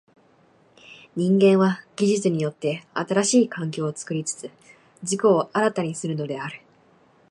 [1.15, 4.49] 人間は技術によって新しい環境を作りつつ
[5.03, 6.59] 自己を新たにするのである。